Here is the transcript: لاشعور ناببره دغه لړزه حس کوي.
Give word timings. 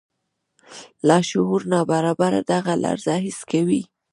لاشعور 1.07 1.61
ناببره 1.73 2.41
دغه 2.53 2.73
لړزه 2.83 3.15
حس 3.25 3.39
کوي. 3.51 3.81